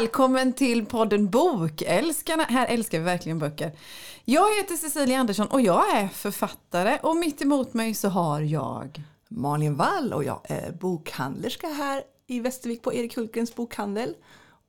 [0.00, 2.42] Välkommen till podden Bokälskarna.
[2.42, 3.72] Här älskar vi verkligen böcker.
[4.24, 9.02] Jag heter Cecilia Andersson och jag är författare och mitt emot mig så har jag
[9.28, 14.14] Malin Wall och jag är bokhandlerska här i Västervik på Erik Hultgrens bokhandel.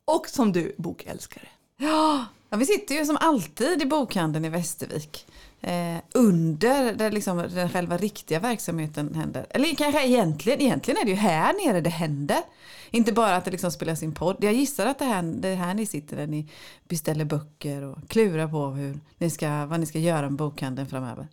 [0.05, 1.47] Och som du, bokälskare.
[1.77, 5.27] Ja, vi sitter ju som alltid i bokhandeln i Västervik.
[5.63, 9.45] Eh, under där liksom den själva riktiga verksamheten händer.
[9.49, 12.41] Eller kanske egentligen, egentligen är det ju här nere det händer.
[12.89, 14.37] Inte bara att det liksom spelas in podd.
[14.39, 16.47] Jag gissar att det här, det är här ni sitter där ni
[16.87, 21.27] beställer böcker och klurar på hur ni ska, vad ni ska göra med bokhandeln framöver.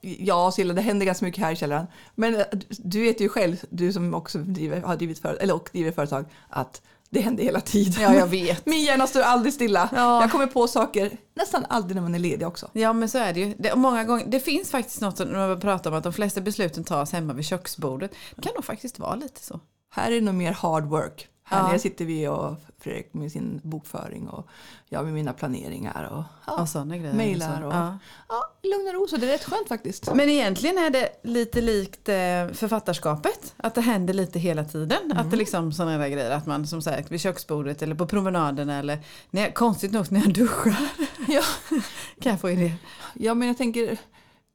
[0.00, 1.86] Ja, Silla, det händer ganska mycket här i källaren.
[2.14, 5.68] Men eh, du vet ju själv, du som också driver, har drivit för, eller och
[5.72, 8.02] driver företag, att det händer hela tiden.
[8.02, 8.66] Ja, jag vet.
[8.66, 9.88] Min hjärna står aldrig stilla.
[9.92, 10.20] Ja.
[10.20, 12.70] Jag kommer på saker nästan aldrig när man är ledig också.
[12.72, 13.54] Ja men så är det ju.
[13.58, 16.40] Det, många gånger, det finns faktiskt något som när man pratar om att de flesta
[16.40, 18.10] besluten tas hemma vid köksbordet.
[18.34, 19.60] Det kan nog faktiskt vara lite så.
[19.90, 21.28] Här är det nog mer hard work.
[21.48, 21.68] Här Ja.
[21.68, 24.48] nere sitter vi och Fredrik med sin bokföring och
[24.88, 27.14] jag med mina planeringar och, ja, Och sådana grejer.
[27.14, 27.98] mejlar och ja.
[28.28, 29.06] ja, lugn och ro.
[29.08, 30.14] Så det är rätt skönt faktiskt.
[30.14, 32.14] Men egentligen är det lite likt eh,
[32.52, 33.54] författarskapet.
[33.56, 35.12] Att det händer lite hela tiden.
[35.16, 36.30] Att det liksom sådana där grejer.
[36.30, 38.98] Att man som sagt vid köksbordet eller på promenaden eller
[39.30, 40.76] när jag, konstigt nog när jag duschar.
[41.28, 41.42] Ja.
[42.20, 42.72] kan jag få idé.
[43.14, 43.98] Ja, men jag tänker,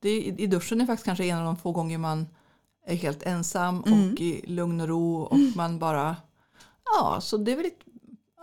[0.02, 2.28] det, i duschen är faktiskt kanske en av de få gånger man
[2.88, 4.14] är helt ensam Mm.
[4.14, 6.16] och i lugn och ro och man bara,
[6.98, 7.86] ja, så det är väl lite,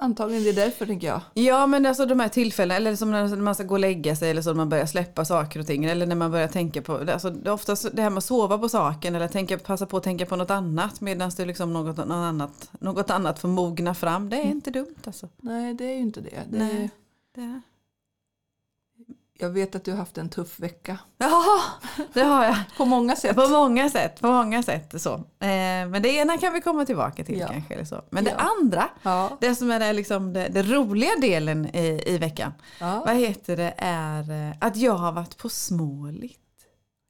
[0.00, 1.20] antagligen det är därför tänker jag.
[1.34, 4.30] Ja men alltså de här tillfällena, eller som när man ska gå och lägga sig
[4.30, 5.84] eller så när man börjar släppa saker och ting.
[5.84, 8.58] Eller när man börjar tänka på, alltså det är oftast det här med att sova
[8.58, 11.96] på saken eller tänka, passa på att tänka på något annat medan det liksom något,
[11.96, 14.30] något, annat, något annat får mogna fram.
[14.30, 15.28] Det är inte dumt alltså.
[15.36, 16.42] Nej, det är ju inte det.
[16.48, 16.90] det Nej.
[17.34, 17.60] Det.
[19.40, 20.98] Jag vet att du har haft en tuff vecka.
[21.18, 21.44] Ja,
[22.12, 22.56] det har jag.
[22.76, 23.36] På många sätt.
[23.36, 25.14] På många sätt, på många sätt så.
[25.14, 25.20] Eh,
[25.88, 27.46] men det ena kan vi komma tillbaka till Ja.
[27.48, 27.74] kanske.
[27.74, 28.02] Eller så.
[28.10, 28.50] Men det Ja.
[28.60, 29.30] andra, Ja.
[29.40, 32.52] det som är det, liksom det, det roliga delen i, i veckan.
[32.80, 36.38] Vad heter det, är eh, att jag har varit på Småligt.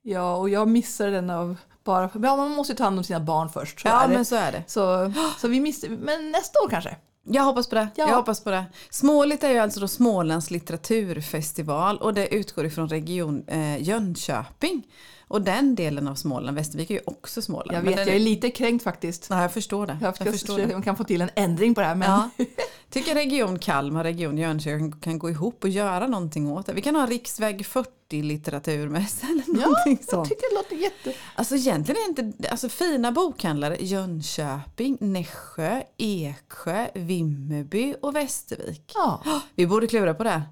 [0.03, 3.21] ja, och jag missade den av bara, ja, man måste ju ta hand om sina
[3.21, 3.81] barn först.
[3.81, 4.15] Så Ja är det.
[4.15, 4.63] men så är det.
[4.67, 6.97] Så, så vi missade, men nästa år kanske.
[7.25, 7.89] Jag hoppas på det.
[7.95, 8.09] Ja.
[8.09, 8.65] Jag hoppas på det.
[8.91, 14.83] Småligt är ju alltså då Smålands litteraturfestival och det utgår ifrån region eh, Jönköping.
[15.29, 17.73] Och den delen av Småland, Västervik är ju också Småland.
[17.73, 19.27] Jag vet, jag är lite kränkt faktiskt.
[19.31, 19.99] Ja, jag förstår det.
[20.01, 20.67] Jag, jag förstår det.
[20.67, 21.95] man kan få till en ändring på det här.
[21.95, 22.31] Men Ja.
[22.91, 26.73] Tycker region Kalmar, region Jönköping kan gå ihop och göra någonting åt det.
[26.73, 30.29] Vi kan ha riksväg 40 litteraturmässa eller någonting jag sånt.
[30.29, 31.15] tycker det låter jätte...
[31.35, 38.93] Alltså egentligen är inte, alltså fina bokhandlare Jönköping, Nässjö, Eksjö, Vimmerby och Västervik.
[38.95, 39.23] Ja,
[39.55, 40.43] Vi borde klura på det.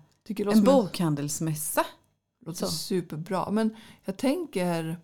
[0.53, 1.87] det en- bokhandelsmässa.
[2.47, 2.73] låter Så.
[2.73, 3.51] superbra.
[3.51, 4.97] Men jag tänker,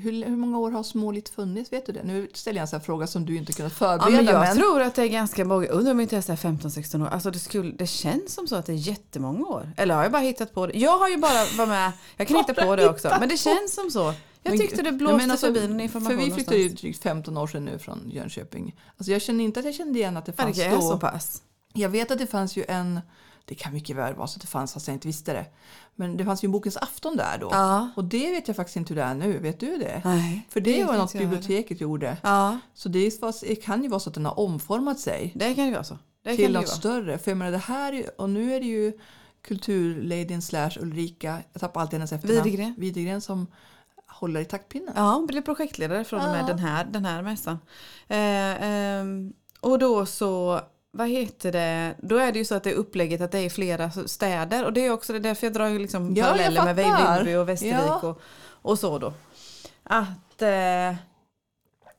[0.00, 1.72] hur, hur många år har Småligt funnits?
[1.72, 2.02] Vet du det?
[2.04, 4.16] Nu ställer jag en sån här fråga som du inte kunnat Ja, förbereda.
[4.16, 7.02] men jag men tror att det är ganska många, undrar om inte jag är 15-16
[7.02, 7.08] år.
[7.08, 9.72] Alltså det, skulle, det känns som så att det är jättemånga år.
[9.76, 10.78] Eller har jag bara hittat på det?
[10.78, 13.16] Jag har ju bara varit med, jag kan hitta på det också.
[13.20, 14.14] Men det känns som så.
[14.42, 17.36] Jag tyckte det blåste men alltså, förbi någon information För vi flyttade ju drygt 15
[17.36, 18.76] år sedan nu från Jönköping.
[18.96, 20.80] Alltså jag känner inte att jag kände igen att det Ja, fanns Det är då.
[20.80, 21.42] så pass.
[21.72, 23.00] Jag vet att det fanns ju en,
[23.50, 25.46] det kan mycket väl vara så att det fanns fast jag inte visste det.
[25.94, 27.48] Men det fanns ju en Bokens afton där då.
[27.52, 27.88] Ja.
[27.96, 29.38] Och det vet jag faktiskt inte hur det är nu.
[29.38, 30.02] Vet du det?
[30.04, 32.16] Nej, För det, vet var något biblioteket gjorde.
[32.22, 35.54] Ja, Så det, var, det kan ju vara så att den har omformat sig det
[35.54, 35.98] kan ju vara så.
[36.24, 37.18] Det till det något större.
[37.18, 38.92] För jag menar det här, och nu är det ju
[39.42, 42.44] kulturladyn slash Ulrika, jag tappar alltid hennes efternamn.
[42.44, 42.74] Widegren.
[42.78, 43.46] Widegren som
[44.06, 44.94] håller i taktpinnen.
[44.96, 46.46] Ja, hon blev projektledare från och med Ja.
[46.46, 47.58] den här, den här mässan.
[48.08, 50.60] Eh, ehm, och då så,
[50.92, 53.50] vad heter det, då är det ju så att det är upplägget att det är
[53.50, 56.64] flera städer och det är också det är därför jag drar ju liksom Ja, paralleller
[56.64, 56.76] med.
[56.76, 58.00] Vimmerby och Västervik Ja.
[58.08, 58.20] och,
[58.62, 59.12] och så då.
[59.82, 60.94] Att eh,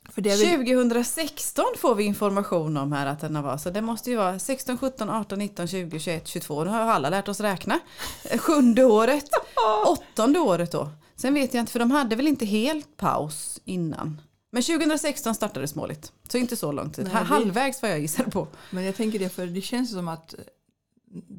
[0.10, 3.58] För det väl, 2016 får vi information om här att den var.
[3.58, 6.64] Så det måste ju vara 16, 17, 18, 19, 20, 21, 22.
[6.64, 7.80] Nu har alla lärt oss räkna.
[8.24, 9.26] Eh, Sjunde året.
[9.88, 10.90] Åttonde året då.
[11.16, 14.22] Sen vet jag inte, för de hade väl inte helt paus innan.
[14.52, 16.12] Men 2016 startade Småligt.
[16.32, 17.06] Så inte så lång tid.
[17.06, 18.48] Nej, det- Halvvägs vad jag gissar på.
[18.70, 20.36] men jag tänker det för det känns som att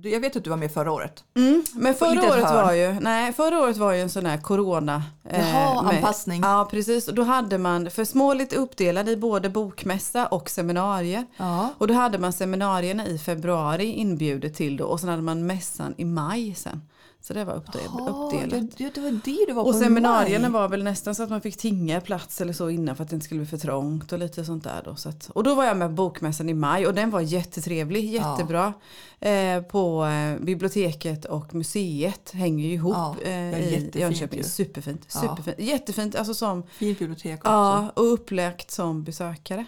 [0.03, 1.25] jag vet att du var med förra året.
[1.37, 5.03] Mm, men förra året, var ju, nej, förra året var ju en sån här corona.
[5.25, 6.41] eh, Jaha, med- anpassning.
[6.43, 7.09] Ja, precis.
[7.09, 11.27] Och då hade man, för Småligt uppdelad i både bokmässa och seminarier.
[11.37, 11.69] Ja.
[11.79, 15.95] Och då hade man seminarierna i februari inbjudet till då och sen hade man mässan
[15.97, 16.83] i maj sen.
[17.25, 18.77] Så det var uppdel, uppdelat.
[18.79, 21.57] det, det var det du var Och seminarierna var väl nästan så att man fick
[21.57, 24.45] tinga plats eller så innan för att det inte skulle bli för trångt och lite
[24.45, 24.97] sånt där då.
[24.97, 28.05] Så att, och då var jag med på bokmässan i maj och den var jättetrevlig,
[28.13, 28.73] jättebra.
[29.21, 34.39] Eh, på eh, biblioteket och museet hänger ju ihop Ja, eh, ja, i Jönköping.
[34.39, 34.45] ju.
[34.45, 35.21] Superfint, Ja.
[35.21, 35.59] superfint.
[35.61, 37.51] Jättefint, alltså som, Fint bibliotek också.
[37.51, 39.67] ja, och upplagt som besökare.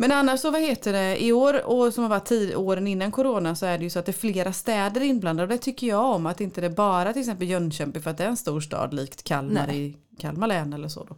[0.00, 3.12] Men annars så vad heter det, i år och som har varit tid, åren innan
[3.12, 5.86] corona så är det ju så att det är flera städer inblandade och det tycker
[5.86, 8.60] jag om att inte det bara till exempel Jönköping för att det är en stor
[8.60, 9.86] stad likt Kalmar Nej.
[9.86, 11.16] i Kalmar län eller så då.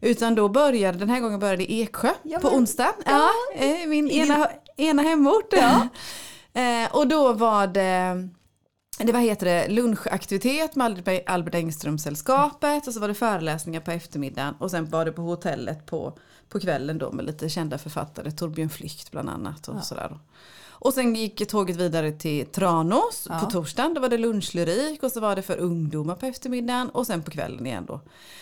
[0.00, 2.94] Utan då började, den här gången började i Eksjö Ja, på onsdag.
[3.06, 5.52] Ja, eh, min ena, ena hemort.
[6.52, 8.28] eh, och då var det
[9.06, 14.54] det vad heter det, lunchaktivitet med Albert Engström-sällskapet och så var det föreläsningar på eftermiddagen
[14.58, 18.68] och sen var det på hotellet på, på kvällen då med lite kända författare, Torbjörn
[18.70, 20.18] Flykt bland annat och sådär då.
[20.80, 23.38] Och sen gick tåget vidare till Tranås Ja.
[23.44, 23.94] på torsdagen.
[23.94, 27.30] Då var det lunchlyrik och så var det för ungdomar på eftermiddagen och sen på
[27.30, 28.00] kvällen igen då.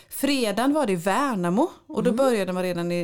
[0.08, 3.00] Fredagen var det Värnamo och då började man redan i,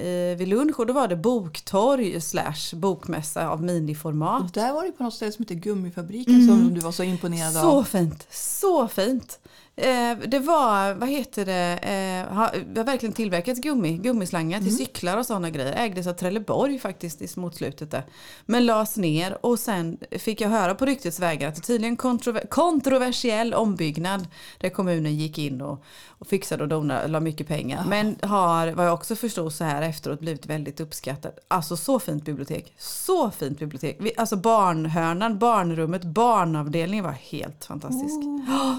[0.00, 4.42] i, vid lunch och då var det boktorg slash bokmässa av miniformat.
[4.42, 7.50] Och där var det på något ställe som heter Gummifabriken som du var så imponerad
[7.50, 7.62] Mm.
[7.62, 7.82] Så av.
[7.84, 9.38] fint, så fint.
[9.80, 14.68] Eh, det var, vad heter det, eh, har, det har verkligen tillverkats gummi, gummislangar Mm.
[14.68, 15.72] till cyklar och sådana grejer.
[15.76, 18.02] Ägdes av Trelleborg faktiskt i mot slutet där.
[18.46, 22.46] Men lades ner och sen fick jag höra på ryktets vägar att det tydligen kontrover-
[22.48, 24.26] kontroversiell ombyggnad
[24.58, 27.84] där kommunen gick in och, och fixade och donade, la mycket pengar.
[27.88, 31.38] Men har, vad jag också förstod så här efteråt, blivit väldigt uppskattat.
[31.48, 32.72] Alltså så fint bibliotek.
[32.78, 33.96] Så fint bibliotek.
[34.00, 38.14] Vi, alltså barnhörnan, barnrummet, barnavdelningen var helt fantastisk.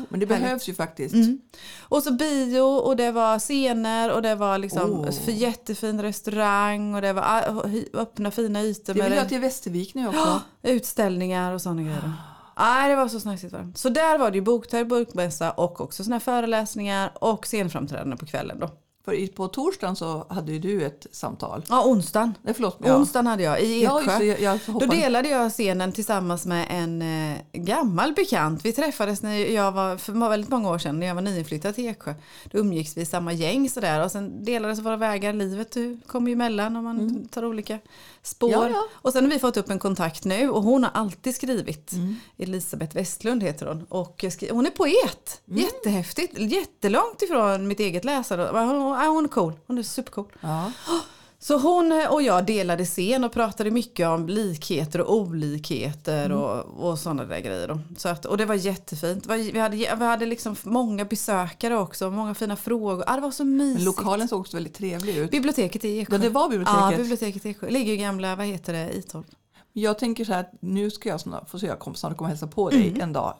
[0.09, 0.90] Men det behövs ju faktiskt.
[0.99, 1.39] Mm.
[1.81, 5.11] Och så bio och det var scener och det var liksom Åh.
[5.11, 9.93] för jättefin restaurang och det var ah, öppna fina ytor Det vill jag till Västervik
[9.93, 10.41] nu också.
[10.63, 12.13] utställningar och sådana grejer.
[12.59, 13.53] Nej, det var så snajsigt.
[13.53, 13.71] var.
[13.75, 18.25] Så där var det ju boktorg, bokmässa och också såna här föreläsningar och scenframträdanden på
[18.25, 18.69] kvällen då.
[19.05, 21.65] För på torsdagen så hade ju du ett samtal.
[21.69, 22.33] Ja, onsdagen.
[22.41, 22.77] Nej, förlåt.
[22.83, 22.97] Ja.
[22.97, 24.19] Onsdagen hade jag i Ja, Eksjö.
[24.19, 24.25] det.
[24.25, 28.65] Jag, jag Då delade jag scenen tillsammans med en eh, gammal bekant.
[28.65, 31.87] Vi träffades när jag var, för väldigt många år sedan, när jag var nyinflyttad till
[31.87, 32.13] Eksjö.
[32.51, 35.33] Då umgicks vi i samma gäng sådär och sen delades våra vägar.
[35.33, 35.77] Livet
[36.07, 37.79] kommer ju emellan och man tar olika
[38.23, 38.51] spår.
[38.51, 38.87] Ja, ja.
[38.93, 41.91] Och sen har vi fått upp en kontakt nu och hon har alltid skrivit.
[41.91, 42.15] Mm.
[42.37, 43.83] Elisabeth Westlund heter hon.
[43.89, 45.41] Och hon är poet.
[45.47, 45.59] Mm.
[45.61, 46.39] Jättehäftigt.
[46.39, 48.59] Jättelångt ifrån mitt eget läsare.
[49.07, 49.53] Hon, är cool.
[49.67, 50.27] Hon är supercool.
[50.41, 50.71] Ja.
[51.43, 56.37] Så hon och jag delade scen och pratade mycket om likheter och olikheter Mm.
[56.37, 57.67] och, och sådana där grejer.
[57.67, 57.79] Då.
[57.97, 59.25] Så att, och det var jättefint.
[59.27, 63.03] Vi hade, vi hade liksom många besökare också, många fina frågor.
[63.07, 63.75] Ah, det var så mysigt.
[63.77, 65.31] Men lokalen såg också väldigt trevlig ut.
[65.31, 66.15] Biblioteket i Eksjö.
[66.15, 66.91] Ja, det var biblioteket.
[66.91, 67.69] Ja, biblioteket i Eksjö.
[67.69, 69.23] ligger ju gamla, vad heter det, I12.
[69.73, 72.25] Jag tänker så här att nu ska jag snart, få se jag kommer snart komma
[72.25, 73.01] och hälsa på dig Mm.
[73.01, 73.33] en dag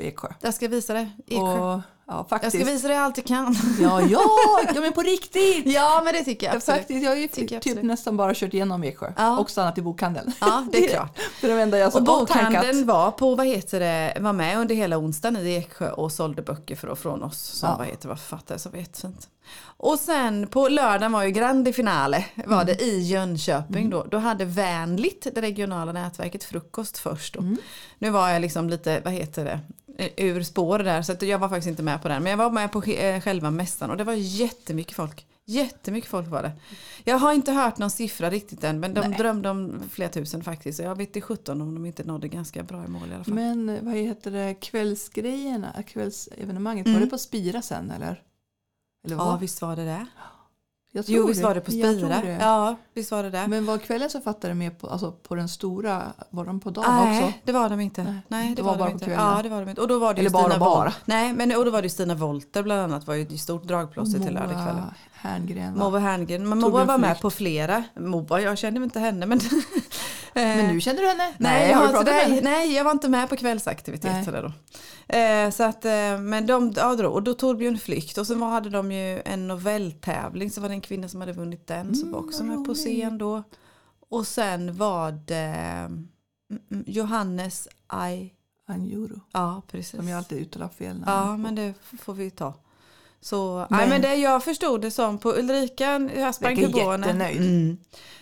[0.00, 0.28] i Eksjö.
[0.40, 1.10] Jag ska visa dig.
[1.26, 1.40] Eksjö.
[1.42, 2.56] Och, ja, Jag faktiskt.
[2.56, 3.56] ska visa dig allt jag kan.
[3.80, 4.20] Ja, ja,
[4.74, 5.66] ja, men på riktigt!
[5.66, 6.78] ja, men det tycker jag Jag, absolut.
[6.80, 7.82] faktiskt, jag har ju jag typ absolut.
[7.84, 9.38] nästan bara kört igenom Eksjö Ja.
[9.38, 10.32] och stannat i bokhandeln.
[10.40, 11.18] Ja, det är klart.
[11.40, 14.74] Det är det enda jag Och bokhandeln var på, vad heter det, var med under
[14.74, 17.76] hela onsdagen i Eksjö och sålde böcker för, från oss som Ja.
[17.78, 19.28] vad heter, var författare, så var jättefint.
[19.82, 24.04] Och sen på lördagen var ju grande finale, var det i Jönköping då.
[24.10, 27.56] Då hade Vänligt, det regionala nätverket, frukost först då.
[27.98, 29.60] Nu var jag liksom lite, vad heter det,
[29.98, 32.22] eh, ur spår där så jag var faktiskt inte med på den.
[32.22, 35.26] Men jag var med på eh, själva mässan och det var jättemycket folk.
[35.44, 36.52] Jättemycket folk var det.
[37.04, 39.18] Jag har inte hört någon siffra riktigt än men de Nej.
[39.18, 40.76] drömde om flera tusen faktiskt.
[40.76, 43.24] Så jag vet inte 17 om de inte nådde ganska bra i mål i alla
[43.24, 43.34] fall.
[43.34, 46.98] Men vad heter det, kvällsgrejerna, kvällsevenemanget, Mm.
[47.00, 48.22] var det på Spira sen eller?
[49.04, 49.40] Eller ja vad?
[49.40, 50.06] visst var det det.
[50.92, 52.36] jag tror Jo visst var det på Spira.
[52.40, 53.46] Ja visst var det det.
[53.48, 57.24] Men var kvällens författare med på, alltså på den stora, var de på dagen Nej,
[57.24, 57.38] också?
[57.44, 58.02] det var de inte.
[58.04, 59.04] Nej, Nej, det, det var, var bara de på inte.
[59.04, 59.24] kvällen.
[59.36, 59.80] Ja, det var de inte.
[59.82, 60.88] Och då var det Eller bara Stina bara.
[60.88, 63.64] Woll- Nej, men och då var det Stina Wolter bland annat var ju ett stort
[63.64, 64.84] dragplåster till lördagskvällen.
[65.12, 65.98] Herngren va?
[65.98, 66.48] Herngren.
[66.48, 67.84] Men Moa var med på flera.
[67.98, 69.40] Moa, jag kände inte henne men...
[70.34, 71.34] Men nu känner du henne?
[71.38, 72.50] Nej, jag har du inte, pratat med nej, henne?
[72.50, 73.40] nej, jag var inte med på Nej.
[73.40, 74.52] kvällsaktiviteter då.
[75.16, 78.48] Eh, så att, eh, men de, ja, då, och då Torbjörn Flykt och sen var,
[78.50, 82.02] hade de ju en novelltävling så var det en kvinna som hade vunnit den som
[82.08, 83.42] Mm, var också med på scen då.
[84.10, 86.08] Och sen var det mm,
[86.70, 88.34] mm, Johannes Aj,
[88.68, 89.96] Anjuro, ja precis.
[89.96, 91.36] som jag alltid uttalar fel namn Ja på.
[91.38, 92.54] men det får vi ta.
[93.20, 96.90] Så, Men- nej, men det jag förstod det som på Ulrika jag sprang Verkar på
[96.90, 97.06] henne.
[97.06, 97.36] jättenöjd.
[97.40, 97.76] Mm.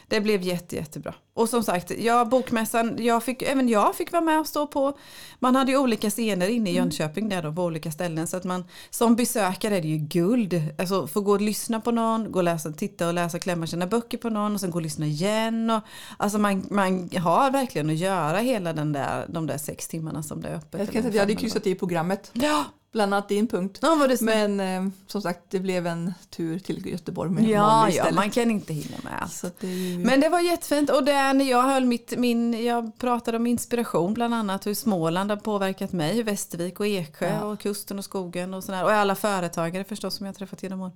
[0.08, 1.14] Det blev jätte, jättebra.
[1.34, 4.98] Och som sagt, jag, bokmässan, jag fick, även jag fick vara med och stå på.
[5.38, 6.84] Man hade ju olika scener inne i Mm.
[6.84, 8.26] Jönköping där då, på olika ställen.
[8.26, 10.62] Så att man som besökare är det ju guld.
[10.78, 13.86] Alltså få gå och lyssna på någon, gå och läsa, titta och läsa, klämma sina
[13.86, 15.70] böcker på någon och sen gå och lyssna igen.
[15.70, 15.82] Och,
[16.16, 20.40] alltså man, man har verkligen att göra hela den där, de där sex timmarna som
[20.40, 20.80] det är öppet.
[20.80, 22.30] Jag, eller säga att jag hade kryssat i programmet.
[22.32, 23.78] Ja, bland annat din punkt.
[23.82, 24.08] Ja.
[24.20, 28.50] Men eh, som sagt, det blev en tur till Göteborg med Ja, ja, man kan
[28.50, 29.32] inte hinna med allt.
[29.32, 29.97] Så det.
[30.04, 34.14] Men det var jättefint och där när jag höll mitt, min, jag pratade om inspiration
[34.14, 37.44] bland annat hur Småland har påverkat mig, hur Västervik och Eksjö Ja.
[37.46, 38.84] och kusten och skogen och sådär.
[38.84, 40.92] Och alla företagare förstås som jag träffat genom åren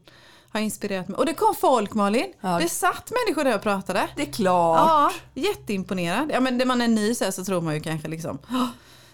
[0.50, 1.18] har inspirerat mig.
[1.18, 2.59] Och det kom folk Malin, Ja.
[2.62, 4.09] det satt människor där och pratade.
[4.16, 4.78] det är klart.
[4.88, 5.11] Ja,
[5.42, 6.30] jätteimponerad.
[6.35, 8.66] Ja, men när man är ny så, så tror man ju kanske liksom "Åh,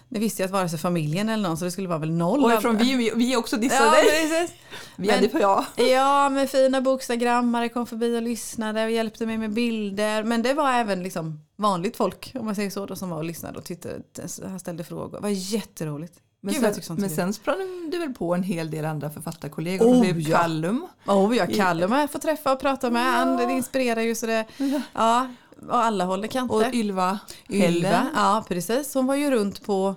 [0.09, 2.43] det visste jag att vare sig familjen eller någon så det skulle vara väl noll.
[2.43, 4.49] Och eftersom vi, vi, också dissade ja, dig.
[4.95, 5.65] Vi men- hade för ja.
[5.75, 10.23] Ja, med fina bokstagrammare kom förbi och lyssnade och hjälpte mig med bilder.
[10.23, 13.23] Men det var även liksom vanligt folk, om man säger så, då, som var och
[13.23, 14.01] lyssnade och tittade,
[14.59, 15.17] ställde frågor.
[15.17, 16.13] Det var jätteroligt.
[16.41, 19.85] Men, Gud, sen, men sen sprang du väl på en hel del andra författarkollegor.
[19.85, 20.37] Oh, typ ja.
[20.37, 20.87] Callum.
[21.07, 23.03] Oh, ja, Callum har jag fått träffa och prata med.
[23.03, 24.45] Han det inspirerar ju så det,
[24.93, 26.55] ja, och alla håller kanter.
[26.55, 28.05] Och Ylva Ylva, Helle.
[28.15, 28.93] ja precis.
[28.93, 29.95] Hon var ju runt på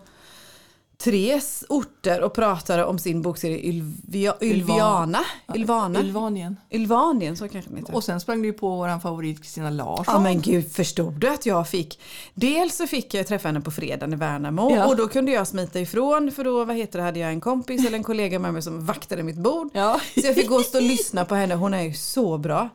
[1.05, 5.21] tre orter och pratade om sin bokserie Ylvia, Ylviana.
[5.55, 6.01] Ylvana.
[6.01, 6.57] Ylvanien.
[6.71, 7.95] Ylvanien, så kanske den heter.
[7.95, 10.05] Och sen sprang du på vår favorit Kristina Larsson.
[10.15, 12.01] Ja men gud, förstod du att jag fick?
[12.35, 14.87] Dels så fick jag träffa henne på fredagen i Värnamo Ja.
[14.87, 17.87] och då kunde jag smita ifrån för då vad heter det, hade jag en kompis
[17.87, 19.71] eller en kollega med mig som vaktade mitt bord.
[19.73, 20.01] Ja.
[20.15, 21.55] Så jag fick gå och stå och lyssna på henne.
[21.55, 22.69] Hon är ju så bra.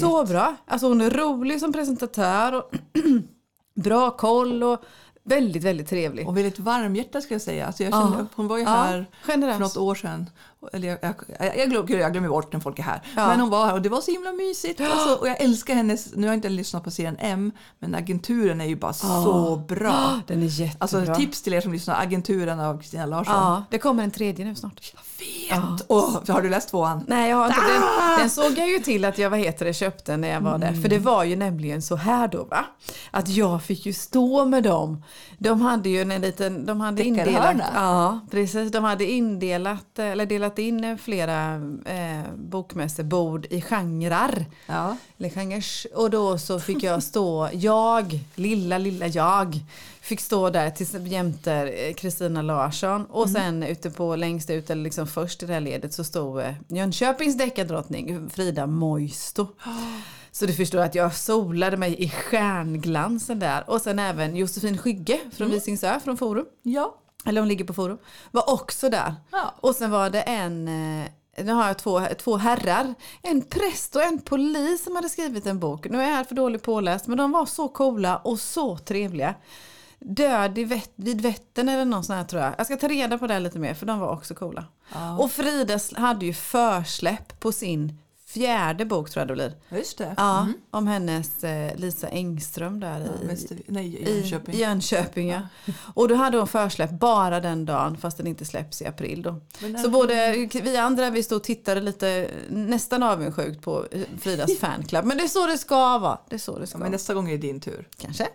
[0.00, 0.56] Så bra.
[0.66, 2.70] Alltså hon är rolig som presentatör och
[3.82, 4.82] bra koll och
[5.24, 6.28] väldigt, väldigt trevlig.
[6.28, 7.66] Och väldigt varmhjärtad ska jag säga.
[7.66, 8.00] Alltså jag Ja.
[8.02, 9.54] kände, Hon var ju Ja, här generös.
[9.54, 10.30] för något år sedan.
[10.72, 13.02] Eller jag, jag, jag, jag, glömmer, jag glömmer bort när folk är här.
[13.16, 13.28] Ja.
[13.28, 14.80] Men hon var här och det var så himla mysigt.
[14.80, 18.60] Alltså, och jag älskar hennes, nu har jag inte lyssnat på serien M, men agenturen
[18.60, 20.20] är ju bara så bra.
[20.26, 20.76] Den är jättebra.
[20.80, 23.34] Alltså tips till er som lyssnar, agenturen av Kristina Larsson.
[23.34, 24.92] Ja, det kommer en tredje nu snart.
[24.94, 25.84] Jag vet!
[25.88, 27.04] Åh, har du läst tvåan?
[27.08, 27.60] Nej, jag har inte.
[27.60, 28.18] Den, Ah!
[28.18, 30.72] den såg jag ju till att jag vad heter det, köpte när jag var där.
[30.72, 32.64] För det var ju nämligen så här då va.
[33.10, 35.02] Att jag fick ju stå med dem.
[35.42, 38.72] De hade ju en liten, de hade indelat, ja precis.
[38.72, 44.46] De hade indelat, eller delat in flera eh, bokmässebord i genrer.
[44.66, 44.96] Ja.
[45.18, 45.86] Eller genres.
[45.94, 49.60] Och då så fick jag stå, jag, lilla lilla jag,
[50.00, 53.06] fick stå där tills jämte eh, Kristina Larsson.
[53.06, 56.40] Och sen ute på längst ut, eller liksom först i det här ledet så stod
[56.40, 59.46] eh, Jönköpings deckardrottning Frida Moisto.
[60.34, 63.70] Så du förstår att jag solade mig i stjärnglansen där.
[63.70, 66.46] Och sen även Josefin Skygge från Visingsö från Forum.
[66.62, 66.98] Ja.
[67.24, 67.98] Eller hon ligger på Forum.
[68.30, 69.14] Var också där.
[69.30, 69.54] Ja.
[69.60, 71.06] Och sen var det en, eh,
[71.44, 75.58] nu har jag två, två herrar, en präst och en polis som hade skrivit en
[75.58, 75.86] bok.
[75.90, 79.34] Nu är jag för dåligt påläst men de var så coola och så trevliga.
[79.98, 82.54] Död i Vätt, vid Vättern eller någon sån här tror jag.
[82.58, 84.64] Jag ska ta reda på det här lite mer för de var också coola.
[84.94, 85.18] Ja.
[85.18, 88.01] Och Frida hade ju försläpp på sin
[88.32, 89.54] fjärde bok tror jag det blir.
[89.68, 90.14] Ja, Just det.
[90.16, 94.54] Ja, om hennes eh, Lisa Engström där i, nej, i Jönköping.
[94.54, 95.40] I Jönköping ja.
[95.94, 99.40] Och då hade hon försläpp bara den dagen fast den inte släpps i april då.
[99.82, 103.86] Så både vi andra vi stod och tittade lite nästan avundsjukt på
[104.20, 105.04] Fridas fanclub.
[105.04, 106.18] Men det är så det ska vara.
[106.28, 107.88] Det är så det ska Ja, men nästa gång är det din tur.
[107.98, 108.28] Kanske.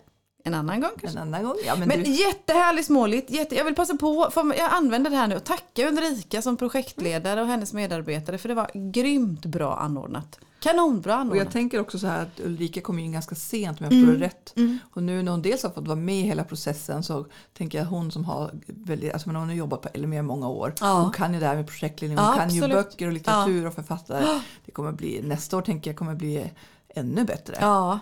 [0.47, 1.19] En annan gång kanske.
[1.19, 1.55] En annan gång.
[1.65, 3.29] Ja, men Men du, jättehärligt småligt.
[3.29, 6.57] Jätte, jag vill passa på, för jag använder det här nu och tacka Ulrika som
[6.57, 10.39] projektledare och hennes medarbetare för det var grymt bra anordnat.
[10.59, 11.43] Kanonbra och anordnat.
[11.45, 14.19] jag tänker också så här att Ulrika kom in ganska sent om jag förstår Mm.
[14.21, 14.53] rätt.
[14.93, 17.25] Och nu när hon dels har fått vara med i hela processen så
[17.57, 20.49] tänker jag att hon som har väldigt, alltså hon har jobbat på LME i många
[20.49, 20.73] år.
[20.81, 20.93] Ja.
[21.01, 22.89] Hon kan ju det här med projektledning, hon Ja, kan ju absolut.
[22.89, 24.25] böcker och litteratur och författare.
[24.65, 26.51] Det kommer bli, nästa år tänker jag kommer bli
[26.97, 27.57] ännu bättre.
[27.59, 27.99] Ja,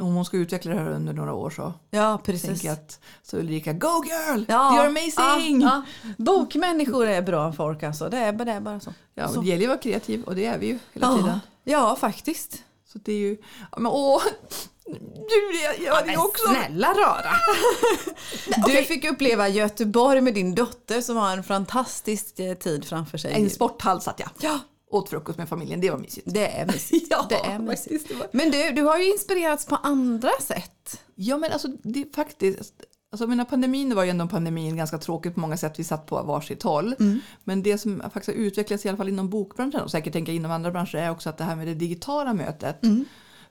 [0.00, 2.64] Om hon ska utveckla det här under några år så ja precis.
[2.64, 4.44] jag att så Ulrika, go girl!
[4.48, 5.60] Ja, You're amazing!
[5.60, 6.08] Ja, ja.
[6.18, 8.08] Bokmänniskor är bra folk alltså.
[8.08, 8.92] Det är, det är bara så.
[9.14, 9.40] Ja, så.
[9.40, 11.16] det gäller ju att vara kreativ och det är vi ju hela ja.
[11.16, 11.40] tiden.
[11.64, 12.62] ja, faktiskt.
[12.92, 13.36] Så det är ju,
[13.72, 14.22] ja, men åh,
[15.28, 16.48] du jag gör det också.
[16.48, 17.32] snälla rara.
[18.66, 23.32] Du fick uppleva Göteborg med din dotter som har en fantastisk eh, tid framför sig.
[23.32, 24.28] En sporthall satt jag.
[24.40, 24.58] Ja,
[24.90, 26.26] Åt frukost med familjen, det var mysigt.
[26.34, 27.06] det är mysigt.
[27.10, 28.12] Ja, det är mysigt.
[28.32, 31.00] Men du, du har ju inspirerats på andra sätt.
[31.14, 32.74] Ja men alltså det är faktiskt,
[33.12, 35.78] alltså menar, pandemin var ju ändå pandemin ganska tråkigt på många sätt.
[35.78, 36.94] Vi satt på varsitt håll.
[37.44, 40.50] Men det som faktiskt har utvecklats i alla fall inom bokbranschen och säkert tänker inom
[40.50, 42.80] andra branscher är också att det här med det digitala mötet.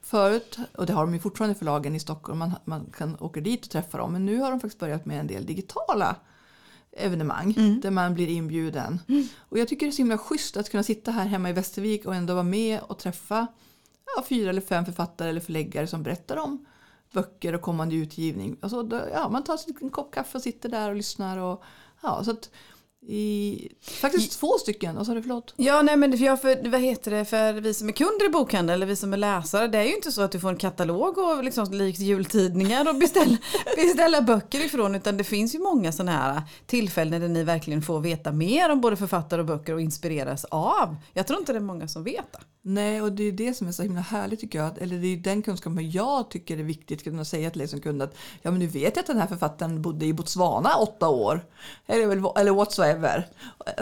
[0.01, 3.65] Förut, och det har de ju fortfarande förlagen i Stockholm, man, man kan åka dit
[3.65, 4.13] och träffa dem.
[4.13, 6.15] Men nu har de faktiskt börjat med en del digitala
[6.96, 9.00] evenemang där man blir inbjuden.
[9.38, 12.06] Och jag tycker det är så himla schysst att kunna sitta här hemma i Västervik
[12.06, 13.48] och ändå vara med och träffa
[14.16, 16.66] ja, fyra eller fem författare eller förläggare som berättar om
[17.12, 18.58] böcker och kommande utgivning.
[18.62, 21.38] Alltså, då, ja, man tar en kopp kaffe och sitter där och lyssnar.
[21.38, 21.64] Och,
[22.02, 22.50] ja, så att,
[23.08, 24.96] I, faktiskt två stycken.
[24.96, 25.22] Vad sa du?
[25.22, 25.54] Förlåt.
[25.58, 28.30] Ja, nej men för, jag, för, vad heter det, för vi som är kunder i
[28.30, 30.58] bokhandeln eller vi som är läsare, det är ju inte så att du får en
[30.58, 33.38] katalog och liksom likt jultidningar och beställa,
[33.76, 38.00] beställa böcker ifrån utan det finns ju många sådana här tillfällen där ni verkligen får
[38.00, 40.96] veta mer om både författare och böcker och inspireras av.
[41.14, 42.40] Jag tror inte det är många som vet det.
[42.68, 44.82] Nej, och det är det som är så himla härligt tycker jag.
[44.82, 47.82] Eller det är den kunskapen jag tycker är viktigt att kunna säga till dig som
[47.82, 51.10] kund att ja men du vet ju att den här författaren bodde i Botswana åtta
[51.10, 51.46] år.
[51.88, 52.95] Eller, eller whatsoever.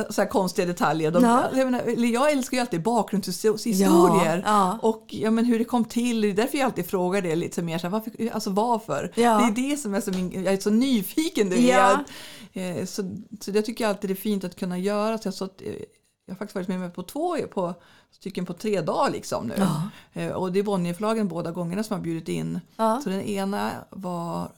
[0.10, 1.12] Så här konstiga detaljer.
[1.12, 1.43] De, Ja.
[1.55, 4.38] jag, menar, jag älskar ju alltid bakgrundshistorier.
[4.38, 4.77] Ja, ja.
[4.82, 6.22] Och ja, men hur det kom till.
[6.22, 7.77] Det är därför jag alltid frågar det lite mer.
[7.77, 9.12] Så här, varför, alltså varför?
[9.15, 9.38] Ja.
[9.55, 11.50] Det är det som är så, min, jag är så nyfiken.
[11.50, 12.00] Du Ja.
[12.53, 12.79] vet.
[12.79, 13.03] Eh, Så,
[13.41, 15.17] så jag tycker alltid det är fint att kunna göra.
[15.17, 15.67] Så jag, så att, eh,
[16.25, 17.74] jag har faktiskt varit med mig på två på,
[18.12, 19.53] stycken på tre dagar liksom nu.
[19.58, 19.82] Ja.
[20.22, 22.60] Eh, Och det är Bonnierförlagen båda gångerna som har bjudit in.
[22.77, 23.01] Ja.
[23.03, 24.51] Så den ena var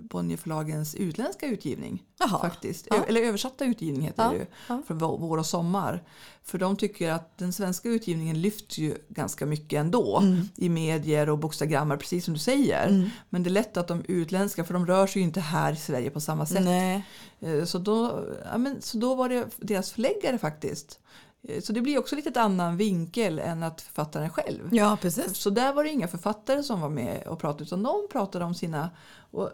[0.00, 2.02] Bonnierförlagens utländska utgivning.
[2.18, 2.40] Jaha.
[2.40, 2.86] Faktiskt.
[2.90, 3.04] Ja.
[3.08, 4.46] Eller översatta utgivning heter Ja, det ju.
[4.68, 4.82] ja.
[4.86, 6.02] För vå- vår och sommar.
[6.42, 10.18] För de tycker att den svenska utgivningen lyfts ju ganska mycket ändå.
[10.18, 10.48] Mm.
[10.56, 13.10] I medier och bokstagrammar, precis som du säger.
[13.30, 15.76] Men det är lätt att de utländska, för de rör sig ju inte här i
[15.76, 16.64] Sverige på samma sätt.
[16.64, 17.04] Nej.
[17.40, 21.00] Eh, Så då, ja, men, så då var det deras förläggare faktiskt.
[21.48, 24.68] Eh, Så det blir också lite annan vinkel än att författaren själv.
[24.74, 25.36] Ja, precis.
[25.36, 28.54] Så där var det inga författare som var med och pratade utan de pratade om
[28.54, 28.90] sina...
[29.30, 29.50] Och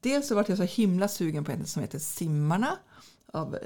[0.00, 2.76] dels så var jag så himla sugen på en som heter Simmarna.
[3.32, 3.60] Av, eh,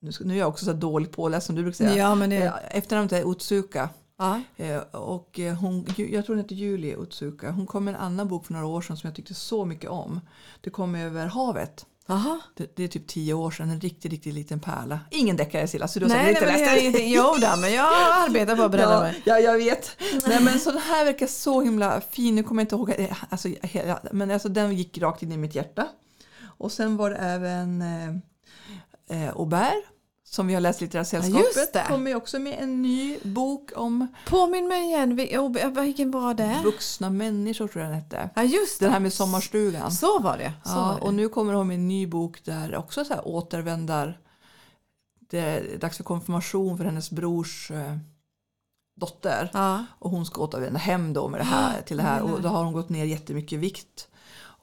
[0.00, 1.96] nu, nu är jag också så dåligt påläst som du brukar säga.
[1.96, 2.36] Ja, men det...
[2.36, 3.88] Eh, Efternamnet är Otsuka.
[4.18, 4.40] Ja.
[4.56, 7.50] Eh, Och hon, jag tror hon heter Julie Otsuka.
[7.50, 9.90] Hon kom med en annan bok för några år sedan som jag tyckte så mycket
[9.90, 10.20] om.
[10.60, 11.86] Det kom över havet.
[12.08, 12.40] Aha.
[12.56, 15.00] Det, det är typ tio år sedan, en riktigt, riktigt liten pärla.
[15.10, 17.12] Ingen deckare Silla, så du har Nej, nej, säkert men inte läst ingenting.
[17.12, 17.88] Jo, då, men jag
[18.26, 19.22] arbetar på att bredda Ja, mig.
[19.24, 19.96] ja, jag vet.
[20.26, 22.34] Nej, men så den här verkar så himla fin.
[22.34, 22.90] Nu kommer jag inte ihåg.
[23.10, 25.86] eh, Alltså, hela, men alltså, den gick rakt in i mitt hjärta.
[26.58, 29.74] Och sen var det även eh, eh, Aubert.
[30.26, 31.56] Som vi har läst Litteratursällskapet.
[31.56, 31.84] just det.
[31.88, 36.60] kommer ju också med en ny bok om Påminn mig igen, oh, vilken var det?
[36.64, 38.30] vuxna människor tror jag den hette.
[38.34, 38.86] Ja, just det.
[38.86, 39.92] Den här med sommarstugan.
[39.92, 40.52] Så var det.
[40.64, 41.00] Så Ja, var det.
[41.00, 44.18] och nu kommer hon med en ny bok där också så här återvändar.
[45.30, 47.96] Det är dags för konfirmation för hennes brors eh,
[48.96, 49.50] dotter.
[49.52, 49.84] Ja.
[49.98, 52.22] Och hon ska återvända hem då med det här, till det här.
[52.22, 54.08] Och då har hon gått ner jättemycket vikt.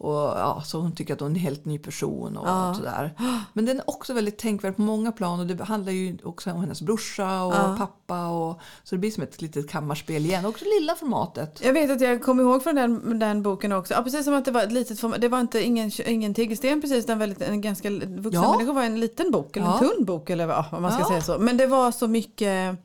[0.03, 2.73] Och ja, så hon tycker att hon är en helt ny person och Ja.
[2.77, 3.13] sådär.
[3.53, 5.39] Men den är också väldigt tänkvärd på många plan.
[5.39, 7.75] Och det handlar ju också om hennes brorsa och Ja.
[7.77, 8.27] pappa.
[8.27, 10.45] Och, så det blir som ett litet kammarspel igen.
[10.45, 11.61] Också lilla formatet.
[11.63, 13.93] Jag vet att jag kommer ihåg från den, den boken också.
[13.93, 16.81] Ja, precis som att det var ett litet form- Det var inte ingen, ingen tegelsten
[16.81, 17.05] precis.
[17.05, 18.51] Den väldigt, en ganska vuxen Ja.
[18.51, 19.57] människa var en liten bok.
[19.57, 21.37] Eller en tunn bok eller vad man ska säga så.
[21.39, 22.75] Men det var så mycket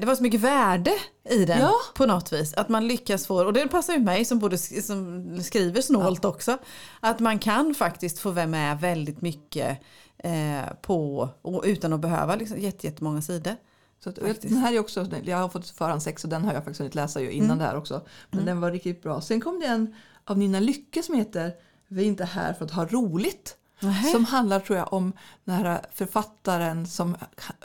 [0.00, 0.90] det var så mycket värde
[1.30, 1.72] i den Ja.
[1.94, 2.54] på något vis.
[2.54, 6.58] Att man lyckas få, och det passar ju mig som både som skriver snålt också.
[7.00, 9.78] Att man kan faktiskt få vara med väldigt mycket
[10.18, 13.56] eh, på, och utan att behöva liksom, jätte- jättemånga sidor.
[14.04, 16.78] Så att, den här är också, jag har fått förhandsex och den har jag faktiskt
[16.80, 17.58] hunnit läsa ju innan Mm.
[17.58, 18.06] det här också.
[18.30, 19.20] Men den var riktigt bra.
[19.20, 19.94] Sen kom det en
[20.24, 21.52] av Nina Lycke som heter
[21.88, 23.56] Vi är inte här för att ha roligt.
[23.80, 24.08] Nähä.
[24.12, 25.12] Som handlar tror jag om
[25.44, 27.16] den här författaren, som,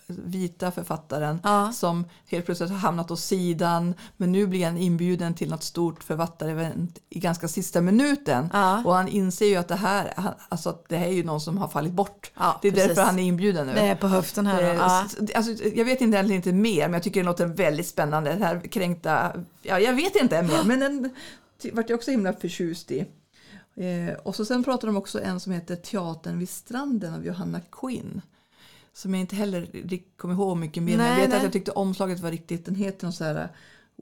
[0.07, 1.71] vita författaren Ja.
[1.73, 6.03] som helt plötsligt har hamnat åt sidan men nu blir han inbjuden till något stort
[6.03, 8.49] författarevent i ganska sista minuten.
[8.53, 8.83] Ja.
[8.85, 10.13] Och han inser ju att det här,
[10.49, 12.31] alltså att det här är ju någon som har fallit bort.
[12.37, 12.87] Ja, det är precis.
[12.87, 13.73] därför han är inbjuden nu.
[13.73, 14.73] Det är på höften här.
[14.73, 14.83] Eh,
[15.35, 18.29] Alltså, jag vet inte egentligen inte mer, men jag tycker det låter väldigt spännande.
[18.29, 21.09] Den här kränkta, ja, jag vet inte mer, men den
[21.73, 23.05] vart jag också himla förtjust i.
[23.75, 27.59] Eh, och så sen pratar de också en som heter Teatern vid stranden av Johanna
[27.71, 28.21] Quinn.
[28.93, 29.67] Som jag inte heller
[30.17, 30.97] kommer ihåg mycket mer.
[30.97, 31.37] men jag Nej, vet nej.
[31.37, 33.49] att jag tyckte omslaget var riktigt, den heter någon så här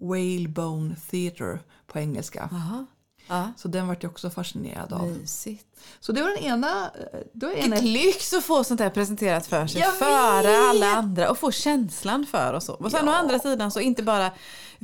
[0.01, 2.49] Whalebone Theatre på engelska.
[2.51, 2.85] Aha.
[3.27, 3.51] Ja.
[3.57, 5.07] Så den vart jag också fascinerad av.
[5.07, 5.65] Mysigt.
[5.99, 6.85] Så det var den ena.
[6.85, 10.69] eh, Det var ena lyx att få sånt här presenterat för sig Jag före vet!
[10.69, 12.73] alla andra och få känslan för och så.
[12.73, 13.11] Och sen Ja.
[13.11, 14.31] å andra sidan så inte bara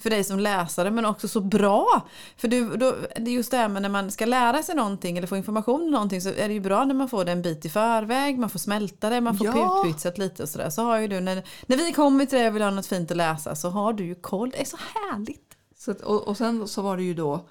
[0.01, 2.07] för dig som läsare men också så bra.
[2.37, 5.17] För du, då, det är just det här med när man ska lära sig någonting
[5.17, 7.41] eller få information om någonting så är det ju bra när man får det en
[7.41, 9.81] bit i förväg, man får smälta det, man får Ja.
[9.85, 10.69] utvitsat lite och sådär.
[10.69, 13.11] Så har ju du, när, när vi kommer till det och vill ha något fint
[13.11, 14.49] att läsa så har du ju koll.
[14.49, 15.53] Det är så härligt.
[15.77, 17.49] Så och, och sen så var det ju då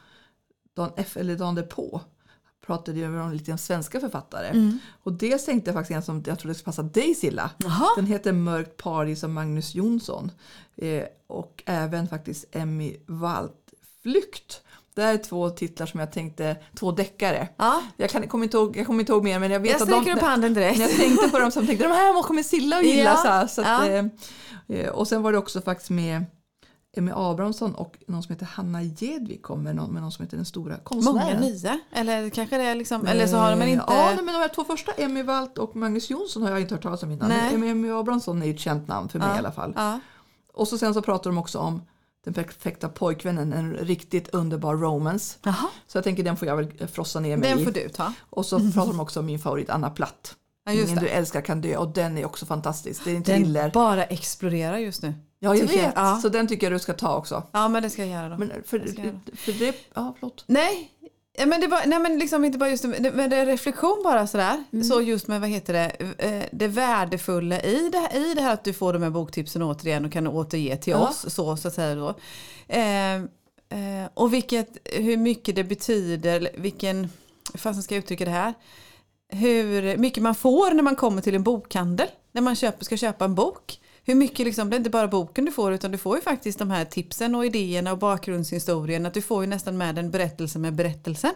[0.77, 2.01] dagen, F, eller dagen därpå
[2.67, 4.47] pratade jag om lite om svenska författare.
[4.47, 4.79] Mm.
[5.03, 7.51] Och det tänkte jag faktiskt en som jag trodde skulle passa dig Silla.
[7.97, 10.31] Den heter Mörkt paris av Magnus Jonsson.
[10.77, 14.63] Eh, och även faktiskt Emmy Waldflykt.
[14.95, 17.49] Det här är två titlar som jag tänkte, två deckare.
[17.57, 17.83] Ja.
[17.97, 19.89] Jag, kan, kommer inte ihåg, jag kommer inte ihåg mer men jag vet Jag att
[19.89, 20.79] de, sträcker upp handen direkt.
[20.79, 23.03] jag tänkte på dem så tänkte jag de här kommer Silla att gilla.
[23.03, 23.87] Ja, Så här, så att, ja.
[23.87, 26.25] eh, eh, och sen var det också faktiskt med
[26.97, 30.47] Emmy Abrahamsson och någon som heter Hanna Gedvig kommer någon, med någon som heter Den
[30.47, 31.41] stora Många konstnären.
[31.41, 31.79] nya.
[31.93, 33.85] Eller kanske det är liksom, eller så har de inte...
[33.89, 36.75] Ja, nej, men de här två första, Emmy Walt och Magnus Jonsson har jag inte
[36.75, 37.29] hört talas om innan.
[37.29, 37.55] Nej.
[37.55, 39.73] Emmy, Emmy Abrahamsson är ju ett känt namn för mig Ja, i alla fall.
[39.77, 40.01] Ja.
[40.55, 41.83] Och så sen så pratar de också om
[42.25, 45.39] Den perfekta pojkvännen, en riktigt underbar romance.
[45.43, 47.65] Jaha, Så jag tänker den får jag väl frossa ner mig den i.
[47.65, 48.13] får du ta.
[48.21, 50.35] Och så pratar de också om min favorit Anna Platt.
[50.65, 51.01] Ja, Ingen det.
[51.01, 53.05] du älskar kan dö och den är också fantastisk.
[53.05, 53.71] Det är en Den thriller.
[53.75, 55.15] bara exploderar just nu.
[55.39, 55.93] Ja, jag vet.
[55.97, 56.19] Ja.
[56.23, 57.43] Så den tycker jag du ska ta också.
[57.53, 58.37] Ja, men det ska jag göra då.
[58.39, 59.21] Men för, ska göra.
[59.35, 59.75] för det...
[59.95, 60.45] Ja, förlåt.
[60.47, 60.91] Nej,
[61.47, 64.27] men det var, nej men liksom inte bara just det, men det är reflektion bara
[64.27, 64.65] sådär.
[64.89, 68.65] Så just med vad heter det, eh, det värdefulla i det, i det här att
[68.65, 71.09] du får de här boktipsen återigen och kan återge till Ja.
[71.09, 72.15] oss så, så att säga då.
[72.69, 77.09] Eh, eh, och vilket, hur mycket det betyder, vilken,
[77.55, 78.55] fasen ska jag uttrycka det här?
[79.29, 83.25] Hur mycket man får när man kommer till en bokhandel, när man köper, ska köpa
[83.25, 83.81] en bok.
[84.09, 86.59] Hur mycket, liksom, det är inte bara boken du får utan du får ju faktiskt
[86.59, 89.07] de här tipsen och idéerna och bakgrundshistorien.
[89.07, 91.31] Att du får ju nästan med en berättelse med berättelsen.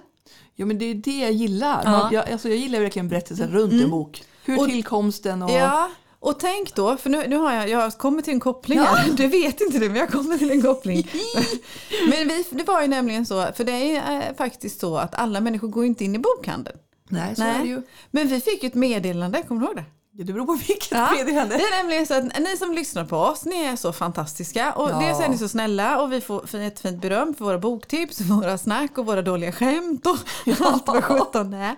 [0.55, 1.83] Ja, men det är det jag gillar.
[1.85, 1.91] Ja.
[1.91, 4.23] Man, jag, alltså, jag gillar verkligen berättelsen runt en bok.
[4.45, 5.51] Hur Och- tillkomsten och...
[5.51, 8.79] Ja, och tänk då, för nu, nu har jag, jag har kommit till en koppling
[8.79, 9.11] här.
[9.17, 11.11] Du vet inte det, men jag kommit till en koppling.
[12.09, 15.41] men vi, det var ju nämligen så, för det är eh, faktiskt så att alla
[15.41, 16.79] människor går inte in i bokhandeln.
[17.09, 17.55] Nej, så Nej.
[17.55, 17.83] är det ju.
[18.11, 19.85] Men vi fick ju ett meddelande, kommer du ihåg det?
[20.13, 21.57] Ja, det beror på vilket Ja, meddelande.
[21.57, 24.73] Det är nämligen så att ni som lyssnar på oss, ni är så fantastiska.
[24.73, 24.99] Och Ja.
[25.01, 28.59] dels är ni så snälla och vi får fin- jättefint beröm för våra boktips, våra
[28.59, 30.17] snack och våra dåliga skämt och
[30.67, 31.77] allt vad sjutton det är.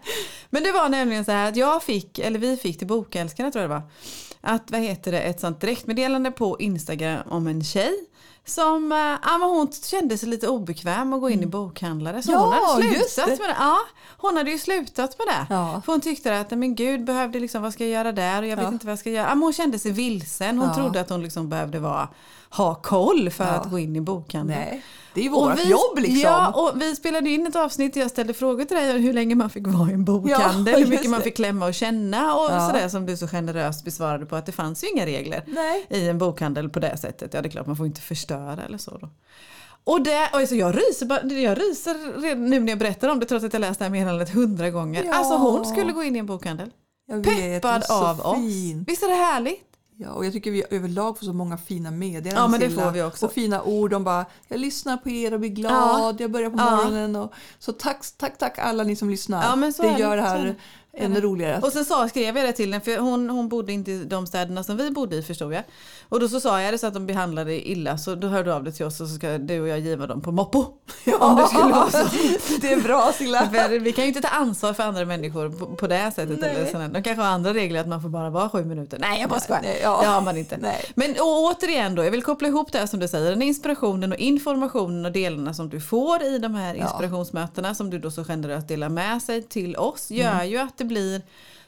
[0.51, 3.62] Men det var nämligen så här att jag fick, eller vi fick till Bokälskarna tror
[3.62, 3.83] jag det var,
[4.40, 7.92] att vad heter det, ett sånt direktmeddelande på Instagram om en tjej
[8.45, 12.23] som, äh, hon kände sig lite obekväm att gå in i bokhandlare.
[12.23, 12.43] Så Mm.
[12.43, 13.57] Ja, hon hade slutat med det.
[13.59, 13.79] Ja,
[14.19, 15.55] hon hade ju slutat med det.
[15.55, 15.83] Ja.
[15.85, 18.43] För hon tyckte att, men gud, behövde liksom, vad ska jag göra där?
[18.43, 18.73] Och jag vet Ja.
[18.73, 19.29] inte vad jag ska göra.
[19.29, 20.59] Men hon kände sig vilsen.
[20.59, 22.09] Hon trodde att hon liksom behövde vara,
[22.57, 23.51] ha koll för Ja.
[23.51, 24.61] att gå in i bokhandeln.
[24.61, 24.83] Nej,
[25.15, 26.21] det är ju vårt vi- jobb liksom.
[26.21, 29.12] Ja, och vi spelade in ett avsnitt och jag ställde frågor till dig om hur
[29.12, 31.25] länge man fick vara i en bokhandel, Ja, hur mycket just man det.
[31.25, 32.69] fick klämma och känna och Ja.
[32.69, 35.87] sådär som du så generöst besvarade på att det fanns ju inga regler Nej.
[35.88, 37.35] i en bokhandel på det sättet.
[37.35, 39.09] Ja, det är klart man får inte förstöra eller så då.
[39.85, 43.53] Och det, alltså jag, ryser, jag ryser nu när jag berättar om det trots att
[43.53, 45.05] jag läst det här meddelandet hundra gånger.
[45.05, 45.15] Ja.
[45.15, 46.71] Alltså hon skulle gå in i en bokhandel.
[47.12, 48.83] Vet, det Peppad av fint.
[48.83, 48.88] oss.
[48.88, 49.72] Visst är det härligt?
[49.97, 52.43] Ja, och jag tycker vi överlag får så många fina meddelanden.
[52.43, 53.27] Ja, men det får vi också.
[53.27, 53.91] Och fina ord.
[53.91, 56.21] De bara, jag lyssnar på er och blir glad.
[56.21, 56.77] Jag börjar på Ja.
[56.77, 57.17] morgonen.
[57.17, 59.43] Och, så tack, tack, tack alla ni som lyssnar.
[59.43, 60.55] Ja, det gör det här.
[60.97, 61.61] Ännu roligare.
[61.63, 64.27] Och sen sa, skrev jag det till henne, för hon, hon bodde inte i de
[64.27, 65.63] städerna som vi bodde i förstod jag.
[66.09, 68.53] Och då så sa jag det så att de behandlade illa så då hörde du
[68.53, 70.59] av dig till oss och så ska du och jag giva dem på moppo.
[71.21, 71.99] Om det skulle vara så.
[72.61, 73.47] det är bra Silla.
[73.53, 76.41] För vi kan ju inte ta ansvar för andra människor på, på det sättet.
[76.41, 76.51] Nej.
[76.57, 76.89] Eller sådär.
[76.89, 78.99] De kanske har andra regler att man får bara vara sju minuter.
[78.99, 79.63] Nej jag bara skojar.
[79.83, 80.01] Ja.
[80.03, 80.57] Det har man inte.
[80.57, 80.85] Nej.
[80.95, 83.31] Men och återigen då, jag vill koppla ihop det här som du säger.
[83.31, 86.83] Den inspirationen och informationen och delarna som du får i de här Ja.
[86.83, 90.23] inspirationsmötena som du då så generöst delar med sig till oss Mm.
[90.23, 91.23] gör ju att det blir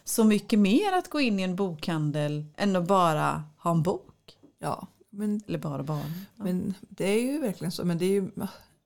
[0.05, 4.37] så mycket mer att gå in i en bokhandel än att bara ha en bok.
[4.59, 6.05] Ja, men, Eller bara bara.
[6.37, 7.85] men det är ju verkligen så.
[7.85, 8.31] Men det är ju,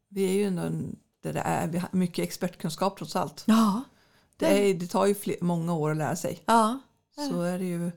[0.08, 3.44] vi är ju ändå en, det där är, vi har mycket expertkunskap trots allt.
[3.46, 3.82] Ja.
[4.36, 6.42] Det, är, det tar ju fler, många år att lära sig.
[6.46, 6.78] Ja.
[7.30, 7.90] Så är det ju.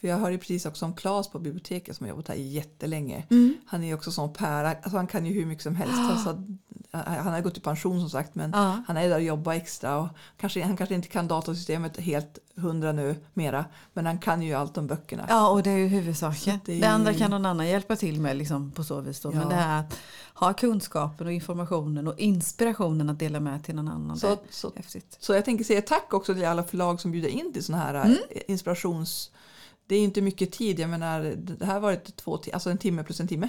[0.00, 3.26] För jag hörde precis också om Claes på biblioteket som har jobbat här jättelänge.
[3.30, 3.56] Mm.
[3.66, 5.98] Han är också sån pära, alltså han kan ju hur mycket som helst.
[5.98, 6.42] Alltså,
[6.90, 8.82] han har gått i pension som sagt men Ja.
[8.86, 9.98] han är där och jobbar extra.
[9.98, 14.54] Och kanske, han kanske inte kan datasystemet helt hundra nu mera men han kan ju
[14.54, 15.26] allt om böckerna.
[15.28, 16.58] Ja, och det är ju huvudsaken.
[16.64, 19.20] Det, det är- andra kan någon annan hjälpa till med liksom, på så vis.
[19.20, 19.30] Då.
[19.30, 19.48] Men Ja.
[19.48, 19.98] det här att
[20.34, 24.16] ha kunskapen och informationen och inspirationen att dela med till någon annan.
[24.16, 25.16] Så, det så, häftigt.
[25.20, 27.94] så jag tänker säga tack också till alla förlag som bjuder in till såna här
[27.94, 28.16] Mm.
[28.30, 29.30] eh, inspirations...
[29.86, 33.04] Det är inte mycket tid, jag menar det här har varit två, alltså en timme
[33.04, 33.48] plus en timme.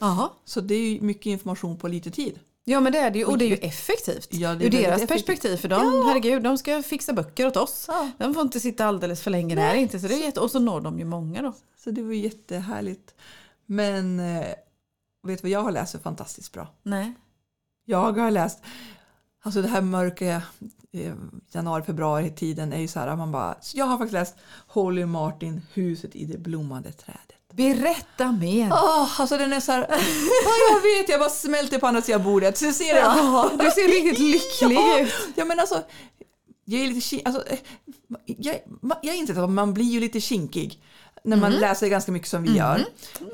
[0.00, 0.28] Jaha.
[0.44, 2.40] Så det är ju mycket information på lite tid.
[2.64, 4.28] Ja men det är det ju och det är ju effektivt.
[4.30, 5.08] Ja, det är Ur deras effektivt.
[5.26, 7.84] perspektiv för de, herregud, de ska fixa böcker åt oss.
[7.88, 8.10] Ja.
[8.18, 10.00] De får inte sitta alldeles för länge där inte.
[10.00, 11.54] Så det är jätte, och så når de ju många då.
[11.76, 13.14] Så det var jättehärligt.
[13.66, 14.46] Men eh,
[15.22, 16.68] vet du vad jag har läst så fantastiskt bra?
[16.82, 17.14] Nej.
[17.84, 18.62] Jag har läst,
[19.42, 20.42] alltså det här mörka
[20.92, 21.14] eh,
[21.52, 25.62] januari, februari tiden är ju så här, man bara, jag har faktiskt läst Holly Martin,
[25.72, 27.22] Huset i det blommande trädet.
[27.52, 28.68] Berätta mer.
[28.72, 29.86] Åh, alltså den är så här,
[30.44, 32.58] ja, jag vet, jag bara smälter på andra sidan bordet.
[32.58, 32.96] Så jag ser.
[32.96, 35.12] Ja, du ser riktigt lycklig ja, ut.
[35.34, 35.82] Ja men alltså,
[36.64, 37.58] jag är lite alltså, eh,
[38.26, 38.56] jag,
[39.02, 40.82] jag insett att man blir ju lite kinkig
[41.24, 41.60] när man Mm.
[41.60, 42.84] läser ganska mycket som vi gör.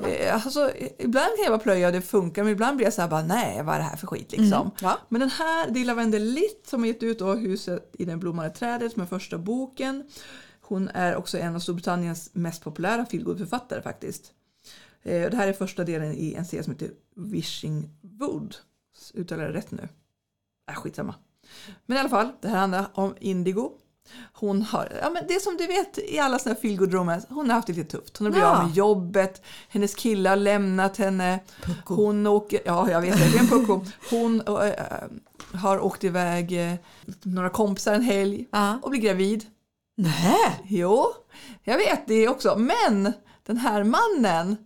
[0.07, 3.01] Eh, Alltså, ibland kan jag bara plöja och det funkar men ibland blir jag så
[3.01, 4.61] här bara nej vad är det här för skit liksom.
[4.61, 4.71] Mm.
[4.81, 4.97] Ja.
[5.09, 8.19] Men den här, det är Lavendel Litt som har gett ut då Huset i den
[8.19, 10.03] blommande trädet som är första boken.
[10.61, 14.31] Hon är också en av Storbritanniens mest populära feelgood-författare faktiskt.
[15.03, 18.55] Eh, Det här är första delen i en serie som heter Wishing Wood.
[19.13, 19.87] Uttalar jag det rätt nu?
[20.69, 21.15] Äh, skitsamma.
[21.85, 23.71] Men i alla fall, det här handlar om Indigo.
[24.33, 27.49] Hon har, ja men det som du vet i alla såna här good romance, hon
[27.49, 28.17] har haft det lite tufft.
[28.17, 28.57] Hon har blivit Ja.
[28.57, 31.39] av med jobbet, hennes kille har lämnat henne.
[31.85, 33.85] Hon åker, ja jag vet det, är en pucko.
[34.09, 34.73] Hon äh,
[35.53, 36.75] har åkt iväg eh,
[37.23, 38.79] några kompisar en helg Ja.
[38.81, 39.45] och blir gravid.
[39.97, 40.61] Nej.
[40.67, 41.05] Jo,
[41.63, 42.55] jag vet det också.
[42.57, 43.13] Men
[43.45, 44.57] den här mannen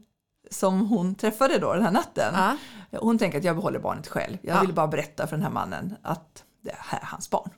[0.51, 2.33] som hon träffade då den här natten.
[2.37, 2.57] Ja.
[2.99, 4.37] Hon tänker att jag behåller barnet själv.
[4.41, 4.61] Jag Ja.
[4.61, 7.49] vill bara berätta för den här mannen att det här är hans barn.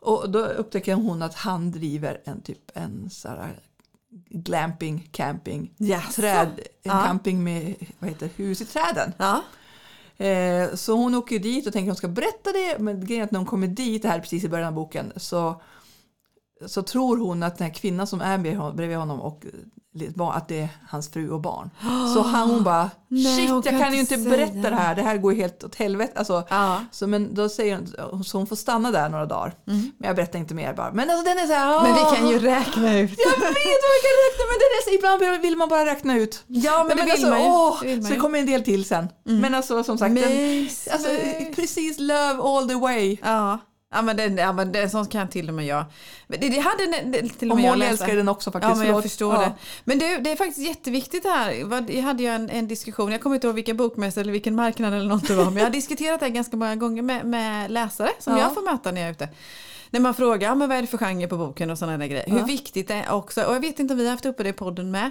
[0.00, 3.28] Och då upptäcker hon att han driver en typ en så
[4.28, 6.20] glamping, camping, Jaså?
[6.20, 7.04] träd, en Ja.
[7.06, 9.12] camping med vad heter, hus i träden.
[9.18, 9.42] Ja.
[10.26, 12.78] Eh, så hon åker dit och tänker att hon ska berätta det.
[12.78, 14.74] Men grejen är att när hon kommer dit, det här är precis i början av
[14.74, 15.60] boken, så,
[16.66, 19.44] så tror hon att den här kvinnan som är bredvid honom och
[20.34, 21.70] att det är hans fru och barn.
[22.14, 25.02] Så han, hon bara, Nej, shit jag kan kan ju inte berätta det här, det
[25.02, 26.12] här går ju helt åt helvete.
[26.16, 26.80] Alltså, Ja.
[26.92, 27.78] så, men då säger
[28.10, 29.54] hon, så hon får stanna där några dagar.
[29.64, 30.92] Men jag berättar inte mer bara.
[30.92, 31.82] Men alltså den är så här, Mm.
[31.82, 33.10] Men vi kan ju räkna ut.
[33.18, 36.16] Jag vet vad vi kan räkna men det är så, ibland vill man bara räkna
[36.16, 36.44] ut.
[36.46, 38.14] Ja, men det vill alltså, åh, Det vill man så ju.
[38.14, 39.08] det kommer en del till sen.
[39.24, 41.08] Men alltså som sagt, den, alltså,
[41.56, 43.16] precis love all the way.
[43.22, 43.58] Ja.
[43.94, 45.84] Ja men, den, ja men det, sånt kan till och med jag.
[46.26, 47.90] Men det, det hade det, till och Och med jag läsa.
[47.90, 48.70] älskar den också faktiskt.
[48.70, 49.40] Ja men jag förstår Ja.
[49.40, 49.52] det.
[49.84, 51.52] Men det, det är faktiskt jätteviktigt det här.
[51.96, 54.94] Jag hade ju en, en diskussion, jag kommer inte ihåg vilken bokmässa eller vilken marknad
[54.94, 55.44] eller något det var.
[55.44, 58.40] Men jag har diskuterat det här ganska många gånger med, med läsare som Ja.
[58.40, 59.28] jag får möta när jag är ute.
[59.90, 62.06] När man frågar, ja, men vad är det för genre på boken och sådana där
[62.06, 62.24] grejer.
[62.30, 62.44] Hur Ja.
[62.44, 64.52] viktigt det är också, och jag vet inte om vi har haft uppe det i
[64.52, 65.10] podden med.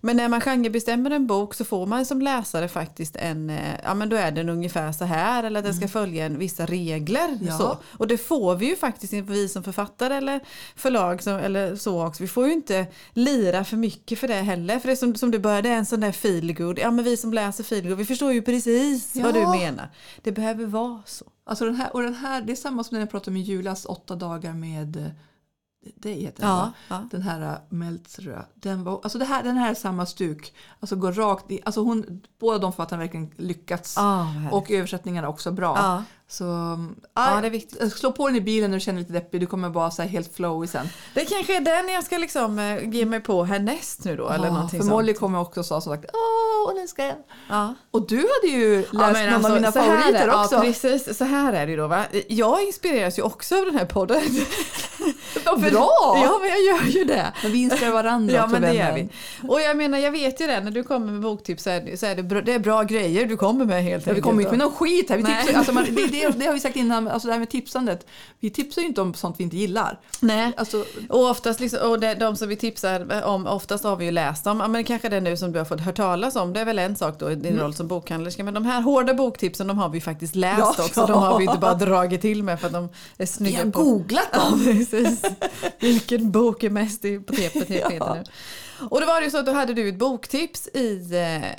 [0.00, 3.94] Men när man genrebestämmer en bok så får man som läsare faktiskt en, eh, ja
[3.94, 7.28] men då är den ungefär så här eller att den ska följa en, vissa regler.
[7.28, 7.46] Mm.
[7.46, 7.58] Ja.
[7.58, 7.78] Så.
[7.98, 10.40] Och det får vi ju faktiskt, vi som författare eller
[10.76, 12.22] förlag som, eller så också.
[12.22, 14.78] Vi får ju inte lira för mycket för det heller.
[14.78, 16.78] För det är som, som du började, en sån där feelgood.
[16.78, 19.50] Ja men vi som läser feelgood, vi förstår ju precis vad du Ja.
[19.56, 19.88] menar.
[20.22, 21.24] Det behöver vara så.
[21.44, 23.84] Alltså den här, och den här, det är samma som när jag pratade om Julas
[23.84, 25.10] åtta dagar med
[25.82, 26.72] dig heter den, Ja, va?
[26.88, 27.08] ja.
[27.10, 28.44] Den här uh, Meltzra.
[28.54, 30.54] Den, var, alltså det här, den här är samma stuk.
[30.80, 33.94] Alltså går rakt i, alltså hon, båda de författarna verkligen lyckats.
[33.96, 34.52] Ja, härligt.
[34.52, 35.74] och översättningarna också bra.
[35.76, 36.04] Ja.
[36.28, 37.92] Så Ja, aj, det är viktigt.
[37.92, 39.40] slå på den i bilen när du känner dig lite deppig.
[39.40, 40.86] Du kommer bara så helt flowy sen.
[41.14, 44.28] Det kanske är den jag ska liksom ge mig på härnäst nu då.
[44.28, 44.90] eller Ja, någonting för sånt.
[44.90, 47.16] Molly kommer också och sa som sagt åh, hon älskar den.
[47.48, 47.74] Ja.
[47.90, 50.54] Och du hade ju läst Ja, men någon alltså, av mina favoriter är, också.
[50.54, 51.18] Ja, precis.
[51.18, 52.04] Så här är det ju då va.
[52.28, 54.22] Jag inspireras ju också av den här podden.
[55.70, 56.18] Bra!
[56.24, 57.32] Ja, men jag gör ju det.
[57.42, 59.08] Men vi inspirerar varandra Ja men det gör vi.
[59.48, 61.96] Och jag menar jag vet ju det när du kommer med boktips så är det,
[61.96, 64.24] så är det, bra, det är bra grejer du kommer med helt Ja, vi enkelt.
[64.24, 65.16] kommer inte med någon skit här.
[65.16, 67.50] Vi tipsar, alltså man, det, det, det har vi sagt innan, alltså det här med
[67.50, 68.06] tipsandet.
[68.40, 69.98] Vi tipsar ju inte om sånt vi inte gillar.
[70.20, 70.52] Nej.
[70.56, 74.10] Alltså, Och oftast liksom, och det, de som vi tipsar om, oftast har vi ju
[74.10, 74.46] läst.
[74.46, 76.52] Ja, Men kanske det nu som du har fått hört talas om.
[76.52, 78.44] Det är väl en sak då i din roll som bokhandlerska.
[78.44, 81.00] Men de här hårda boktipsen de har vi faktiskt läst Ja, också.
[81.00, 81.06] ja.
[81.06, 83.70] De har vi inte bara dragit till med för att de är vi snygga har
[83.70, 83.82] på.
[83.82, 84.64] googlat Ja, dem.
[84.64, 85.22] precis.
[85.80, 88.14] Vilken bok är mest på TP Ja.
[88.14, 88.24] nu?
[88.90, 91.50] Och då var det ju så att då hade du ett boktips i, eh,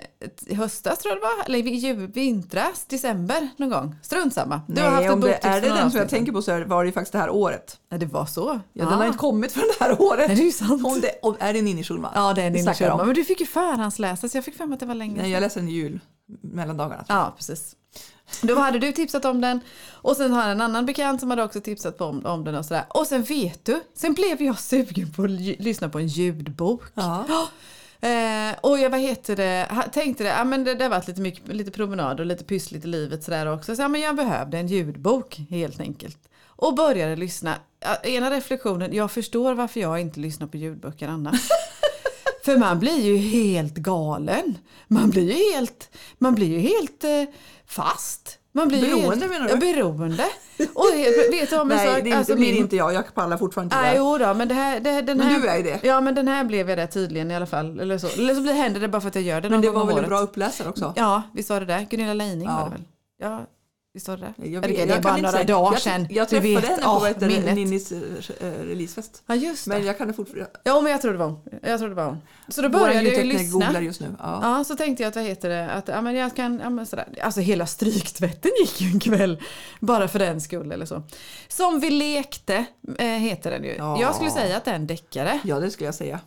[0.51, 3.95] i höstas tror jag det var, eller i vintras, december någon gång.
[4.01, 4.61] Strunt samma.
[4.67, 6.41] Du har haft Nej, ett om det boktips är det den som jag tänker på
[6.41, 7.77] så var det ju faktiskt det här året.
[7.89, 8.59] Ja, det var så?
[8.73, 10.27] Ja, Den har inte kommit för det här året.
[10.27, 10.85] Nej, det är ju sant.
[10.85, 12.11] Om det, om, är det Ninni Schulman?
[12.15, 13.01] Ja, det är innerkörma.
[13.01, 13.05] om?
[13.07, 15.21] Men du fick ju förhandsläsa så jag fick för mig att det var länge Nej,
[15.23, 15.31] sedan.
[15.31, 15.99] jag läser den i jul,
[16.41, 17.05] mellandagarna.
[17.07, 17.75] Ja, precis.
[18.41, 19.59] Då hade du tipsat om den
[19.91, 22.65] och sen har en annan bekant som hade också tipsat på om, om den och
[22.65, 22.85] sådär.
[22.89, 26.83] Och sen vet du, sen blev jag sugen på att ly- lyssna på en ljudbok.
[26.93, 27.25] Ja.
[28.03, 31.21] Eh, och jag vad heter det, tänkte det, ja, men det, det har varit lite,
[31.21, 33.75] mycket, lite promenad och lite pyssligt i livet sådär också.
[33.75, 36.17] Så ja, men jag behövde en ljudbok helt enkelt.
[36.45, 37.55] Och började lyssna.
[38.03, 41.49] Ena reflektionen, jag förstår varför jag inte lyssnar på ljudböcker annars.
[42.45, 44.57] För man blir ju helt galen.
[44.87, 47.09] Man blir ju helt, man blir ju helt eh,
[47.67, 48.39] fast.
[48.55, 49.57] Man blir Beroende, helt, menar du?
[49.57, 50.25] Beroende.
[50.73, 52.03] Och helt, vet du om Nej, sak?
[52.03, 52.93] det, Alltså, blir min- inte jag.
[52.93, 55.47] Jag pallar fortfarande inte Nej, jo då, men det här, det, den Men här, du
[55.47, 55.79] är det.
[55.83, 57.79] Ja, men den här blev jag det tydligen i alla fall.
[57.79, 59.69] Eller så, eller så blir, händer det bara för att jag gör det Men det
[59.69, 60.93] var väl en bra uppläsare också?
[60.95, 61.87] Ja, visst var det det.
[61.89, 62.55] Gunilla Leining Ja.
[62.55, 62.83] var det väl?
[63.19, 63.41] Ja,
[63.93, 64.47] visst var det det?
[64.49, 66.07] Jag, Ja, det, vet- det är jag bara några dagar jag, sedan.
[66.09, 67.55] Jag Du träffade vet, henne på du, minnet.
[67.55, 67.97] Ninnis äh,
[68.45, 69.23] releasefest.
[69.25, 69.87] Ja, just Men det.
[69.87, 70.49] jag kan det fortfarande.
[70.63, 71.39] Ja, men jag tror det var hon.
[71.61, 72.17] Jag tror det var hon.
[72.47, 73.59] Så då började jag ju ljudtekniker lyssna.
[73.65, 74.15] googlar just nu.
[74.19, 74.39] Ja.
[74.57, 76.85] Ja, så tänkte jag att vad heter det, att ja, men jag kan, ja, men
[76.85, 77.07] sådär.
[77.21, 79.41] Alltså hela stryktvätten gick ju en kväll
[79.79, 81.03] bara för den skull eller så.
[81.47, 82.65] Som vi lekte
[82.97, 83.75] eh, heter den ju.
[83.77, 84.01] Ja.
[84.01, 85.39] Jag skulle säga att det är en deckare.
[85.43, 86.19] ja, det skulle jag säga.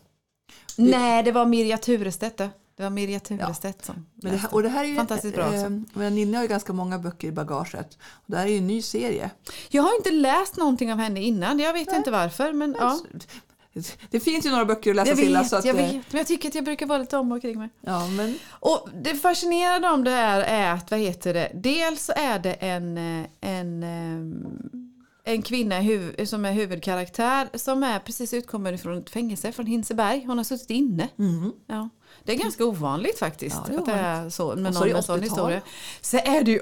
[0.76, 2.40] Nej, det var Mirja Turestedt.
[2.76, 5.44] Det var Mirja Turestedt som Men det, här- och det här är ju, Fantastiskt bra
[5.46, 5.56] också.
[5.56, 7.98] Eh, men Ninni har ju ganska många böcker i bagaget.
[8.12, 9.30] Och det här är ju en ny serie.
[9.68, 11.58] Jag har inte läst någonting av henne innan.
[11.58, 12.52] Jag vet inte varför.
[12.52, 13.00] Men, ja.
[14.10, 16.18] Det finns ju några böcker att läsa Jag vet, Så att, jag eh, vet, men
[16.18, 17.68] jag tycker att jag brukar vara lite om och kring mig.
[17.80, 22.38] Ja, men, Och det fascinerande om det här är att, vad heter det, dels är
[22.38, 28.78] det en, eh, en, eh, en kvinna huv- som är huvudkaraktär som är precis utkommen
[28.78, 30.24] från ett fängelse från Hinseberg.
[30.26, 31.08] Hon har suttit inne.
[31.16, 31.52] mhm.
[31.66, 31.88] Ja.
[32.26, 34.94] Det är ganska ovanligt faktiskt Ja, att det är så med Och så är det
[34.94, 35.22] med sån 80-tal.
[35.28, 35.60] historia.
[36.00, 36.60] Så är det ju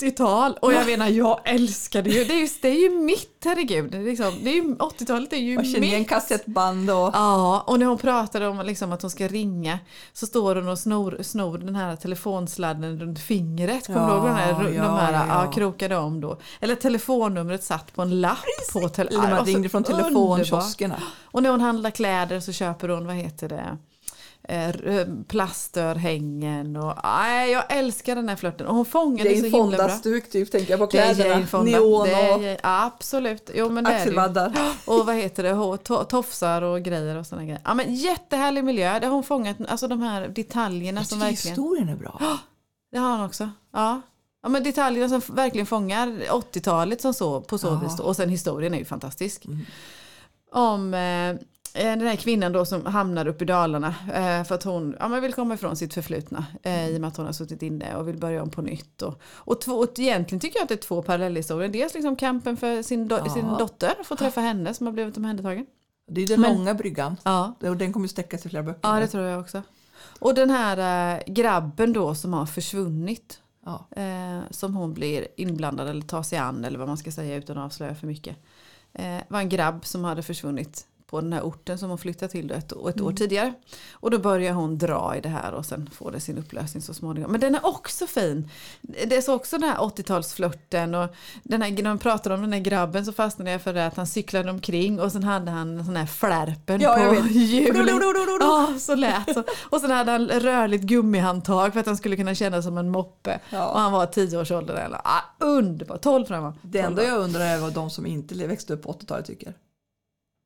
[0.00, 2.24] 80-tal och jag menar jag älskar det ju.
[2.24, 3.90] Det är ju, det är ju mitt, herregud.
[3.90, 6.08] Det är, liksom, det är ju, 80-talet är ju igen mitt.
[6.08, 6.96] kassettband och...
[7.14, 9.78] Ja, och när hon pratade om liksom att hon ska ringa
[10.12, 13.86] så står hon och snor, snor den här telefonsladden runt fingret.
[13.86, 15.44] Kommer du ihåg den här, Ja, de ja, här ja.
[15.44, 15.52] ja.
[15.52, 16.38] krokade om då?
[16.60, 18.38] Eller telefonnumret satt på en lapp
[18.72, 20.02] på tele- Eller Ja, man så ringde från underbart.
[20.12, 20.96] telefonkioskerna.
[21.24, 23.78] Och när hon handlar kläder så köper hon, vad heter det,
[25.28, 29.76] plastörhängen och nej, jag älskar den här flörten och hon fångar det så Jane himla
[29.76, 29.88] bra.
[29.88, 31.28] Fonda-stuk typ, tänker jag på kläderna.
[31.30, 31.70] Jane Fonda.
[31.70, 34.52] Neon och Jane- absolut, jo men axelvaddar.
[34.86, 37.60] Och vad heter det, tofsar och grejer och sådana grejer.
[37.64, 41.56] Ja men jättehärlig miljö, det har hon fångat, alltså de här detaljerna Jag som verkligen.
[41.56, 42.20] historien är bra.
[42.92, 43.50] Det har han också.
[43.72, 44.00] Ja.
[44.42, 48.00] Ja men detaljerna som verkligen fångar 80-talet som så, på så vis.
[48.00, 49.44] Och sen historien är ju fantastisk.
[49.44, 49.60] Mm.
[50.52, 51.34] Om eh,
[51.84, 55.22] den här kvinnan då som hamnar uppe i Dalarna eh, för att hon ja, men
[55.22, 58.08] vill komma ifrån sitt förflutna eh, i och med att hon har suttit inne och
[58.08, 59.02] vill börja om på nytt.
[59.02, 61.68] Och, och, två, och egentligen tycker jag att det är två parallellhistorier.
[61.68, 63.34] Dels liksom kampen för sin, do, Ja.
[63.34, 65.66] sin dotter, att få träffa henne som har blivit omhändertagen.
[66.10, 67.16] Det är den Men- långa bryggan.
[67.22, 67.54] Ja.
[67.60, 68.80] Och den kommer sträcka sig flera böcker.
[68.82, 69.62] ja, det tror jag också.
[70.18, 73.40] Och den här eh, grabben då som har försvunnit.
[73.64, 73.86] Ja.
[74.02, 77.58] eh, som hon blir inblandad eller tar sig an eller vad man ska säga utan
[77.58, 78.36] att avslöja för mycket.
[78.92, 82.50] Eh, var en grabb som hade försvunnit på den här orten som hon flyttade till
[82.50, 83.54] ett, ett år tidigare.
[83.92, 86.94] Och då börjar hon dra i det här och sen får det sin upplösning så
[86.94, 87.32] småningom.
[87.32, 88.50] Men den är också fin.
[88.82, 92.52] Det är så också den här 80-talsflörten och den här, när de pratade om den
[92.52, 95.84] här grabben så fastnade jag för det att han cyklade omkring och sen hade han
[95.84, 97.88] sån här flärpen Ja, på hjulet.
[98.40, 99.44] Ja, så lät så.
[99.70, 103.40] Och sen hade han rörligt gummihandtag för att han skulle kunna känna som en moppe.
[103.50, 103.68] Ja.
[103.68, 106.60] Och han var 10 års ålder ah, underbart, 12 tror jag han var.
[106.62, 109.54] Det enda jag undrar är vad de som inte växte upp på 80-talet tycker.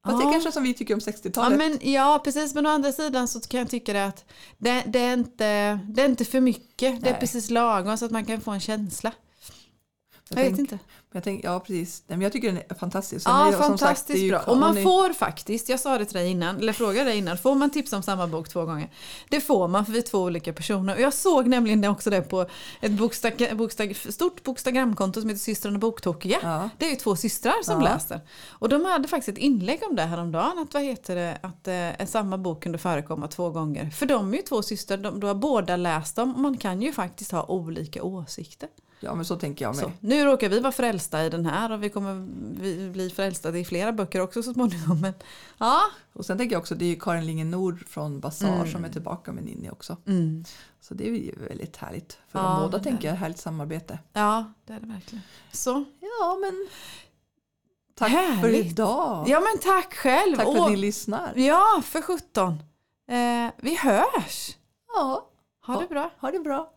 [0.05, 0.29] Fast det Ja.
[0.29, 1.59] är kanske som vi tycker om Ja, 60-talet.
[1.59, 4.25] men, ja precis men å andra sidan så kan jag tycka det att
[4.59, 7.01] det, det, är, inte, det är inte för mycket.
[7.03, 7.21] Det är Nej.
[7.21, 9.13] precis lagom så att man kan få en känsla.
[10.29, 10.79] Jag, Jag vet inte.
[11.13, 12.03] Jag tänker, ja precis.
[12.07, 13.25] Nej, men jag tycker den är fantastisk.
[13.25, 14.41] Sen Ja, är sagt, fantastiskt ju- bra.
[14.41, 17.55] Och man får faktiskt, jag sa det till dig innan, eller frågade dig innan, får
[17.55, 18.91] man tips om samma bok två gånger?
[19.29, 20.95] Det får man för vi är två olika personer.
[20.95, 22.47] Och jag såg nämligen också det på
[22.81, 26.39] ett bokstag, bokstag, stort bokstagramkonto som heter Systrarna Boktokiga.
[26.43, 26.71] Ja.
[26.79, 27.89] Det är ju två systrar som Ja.
[27.95, 28.21] läser.
[28.49, 30.59] Och de hade faktiskt ett inlägg om det häromdagen.
[30.59, 31.69] Att, vad heter det, att
[32.01, 33.91] eh, samma bok kunde förekomma två gånger.
[33.91, 36.35] För de är ju två systrar, de, då har båda läst dem.
[36.35, 38.69] Och man kan ju faktiskt ha olika åsikter.
[39.01, 39.85] Ja, men så tänker jag med.
[39.85, 42.21] Så, nu råkar vi vara frälsta i den här och vi kommer
[42.91, 45.01] bli frälsta i flera böcker också så småningom.
[45.01, 45.15] Men,
[45.59, 45.81] ja.
[46.13, 48.73] Och sen tänker jag också, det är ju Karin Lingen Nord från Basar Mm.
[48.73, 49.97] som är tillbaka med Ninni också.
[50.07, 50.45] Mm.
[50.81, 52.19] Så det är ju väldigt härligt.
[52.29, 53.99] För Ja, de båda tänker jag härligt samarbete.
[54.13, 55.23] ja, det är det verkligen.
[55.53, 55.85] Så.
[56.01, 56.69] Ja, men
[57.95, 58.67] tack för Härligt.
[58.67, 59.25] idag.
[59.29, 60.37] Ja men tack själv.
[60.37, 61.33] Tack för Och- att ni lyssnar.
[61.37, 62.53] Ja, för sjutton.
[63.09, 64.57] Eh, vi hörs.
[64.95, 65.31] Ja,
[65.67, 66.11] Ha det bra.
[66.21, 66.71] ha det bra.